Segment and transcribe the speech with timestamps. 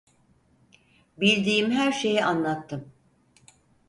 [1.19, 2.91] Bildiğim her şeyi anlattım.